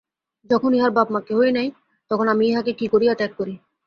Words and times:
যখন 0.49 0.71
ইহার 0.73 0.91
বাপ 0.91 1.07
মা 1.11 1.19
কেহই 1.21 1.51
নাই, 1.51 1.67
তখন 2.11 2.25
আমি 2.27 2.43
ইহাকে 2.47 2.71
কী 2.73 2.85
করিয়া 2.87 3.13
ত্যাগ 3.15 3.31
করি। 3.37 3.53